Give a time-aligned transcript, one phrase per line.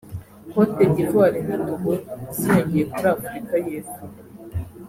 [0.51, 1.93] Cote d’Ivoire na Togo
[2.37, 4.03] ziyongeye kuri Afurika y’Epfo